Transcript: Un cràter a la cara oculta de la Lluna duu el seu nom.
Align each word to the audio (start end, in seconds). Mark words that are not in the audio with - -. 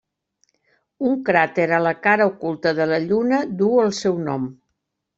Un 1.09 1.19
cràter 1.27 1.67
a 1.79 1.83
la 1.89 1.93
cara 2.07 2.29
oculta 2.33 2.75
de 2.83 2.91
la 2.95 3.01
Lluna 3.07 3.45
duu 3.63 3.81
el 3.87 3.97
seu 4.03 4.23
nom. 4.33 4.53